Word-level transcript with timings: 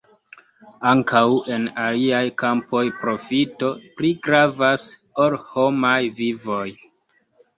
Ankaŭ 0.91 1.19
en 1.55 1.65
aliaj 1.81 2.21
kampoj 2.43 2.81
profito 3.03 3.69
pli 3.99 4.11
gravas 4.29 4.85
ol 5.25 5.37
homaj 5.51 5.99
vivoj. 6.21 6.65